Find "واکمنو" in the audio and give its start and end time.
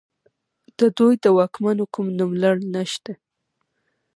1.37-1.83